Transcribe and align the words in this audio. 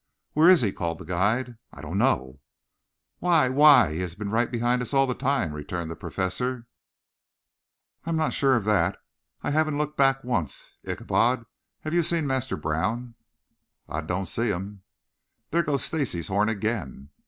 "Where 0.33 0.49
is 0.49 0.61
he?" 0.61 0.71
called 0.71 0.97
the 0.97 1.05
guide. 1.05 1.57
"I 1.71 1.83
don't 1.83 1.99
know." 1.99 2.39
"Why, 3.19 3.49
why, 3.49 3.93
he 3.93 3.99
has 3.99 4.15
been 4.15 4.31
right 4.31 4.49
behind 4.49 4.81
us 4.81 4.95
all 4.95 5.05
the 5.05 5.13
time," 5.13 5.53
returned 5.53 5.91
the 5.91 5.95
Professor. 5.95 6.65
"I 8.05 8.09
am 8.09 8.15
not 8.15 8.33
sure 8.33 8.55
of 8.55 8.63
that. 8.65 8.97
I 9.43 9.51
haven't 9.51 9.77
looked 9.77 9.97
back 9.97 10.23
once. 10.23 10.75
Ichabod, 10.87 11.45
have 11.81 11.93
you 11.93 12.01
seen 12.01 12.25
Master 12.25 12.57
Brown?" 12.57 13.13
"Ah 13.87 14.01
doan' 14.01 14.25
see 14.25 14.47
him." 14.47 14.81
"There 15.51 15.61
goes 15.61 15.83
Stacy's 15.85 16.29
horn 16.29 16.49
again." 16.49 17.09